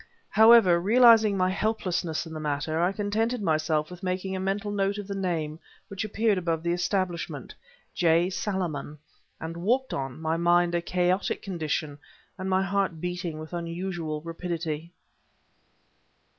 [0.31, 4.97] However, realizing my helplessness in the matter, I contented myself with making a mental note
[4.97, 7.53] of the name which appeared above the establishment
[7.93, 8.31] J.
[8.31, 8.97] Salaman
[9.39, 11.99] and walked on, my mind in a chaotic condition
[12.35, 14.91] and my heart beating with unusual rapidity.